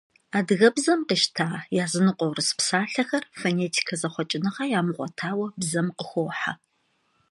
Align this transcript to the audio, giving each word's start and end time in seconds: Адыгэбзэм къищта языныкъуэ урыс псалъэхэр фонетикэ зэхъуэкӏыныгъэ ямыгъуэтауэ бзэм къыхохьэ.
Адыгэбзэм 0.37 1.01
къищта 1.09 1.47
языныкъуэ 1.83 2.25
урыс 2.29 2.49
псалъэхэр 2.57 3.23
фонетикэ 3.39 3.95
зэхъуэкӏыныгъэ 4.01 4.65
ямыгъуэтауэ 4.79 5.47
бзэм 5.59 5.87
къыхохьэ. 5.97 6.53